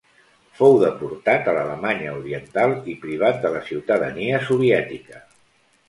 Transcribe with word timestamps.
Fou 0.59 0.77
deportat 0.83 1.51
a 1.51 1.53
l'Alemanya 1.59 2.15
oriental 2.21 2.75
i 2.95 2.99
privat 3.07 3.41
de 3.47 3.55
la 3.59 3.65
ciutadania 3.71 4.45
soviètica. 4.51 5.27